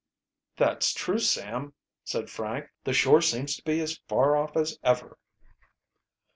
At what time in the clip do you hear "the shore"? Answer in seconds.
2.85-3.21